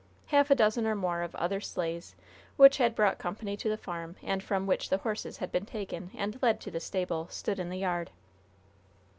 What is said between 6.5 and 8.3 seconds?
to the stable, stood in the yard.